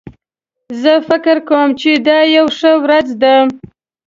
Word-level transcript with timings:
زه 0.81 0.93
فکر 1.07 1.35
کوم 1.49 1.69
چې 1.81 1.91
دا 2.07 2.19
یو 2.35 2.45
ښه 2.57 2.71
ورځ 2.83 3.07
ده 3.21 3.35